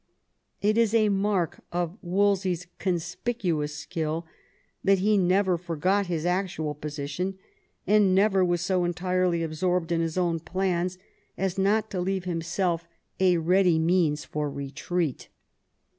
[0.63, 4.25] It is a mark of Wolsey's conspicuous skill
[4.83, 7.37] that he never for got his actual position,
[7.85, 10.97] and never was so entirely ab sorbed in his own plans
[11.37, 12.87] as not to leave himself
[13.19, 14.49] a ready V THE CONFERENCE OF CALAIS 83 means for
[14.97, 15.29] retreat.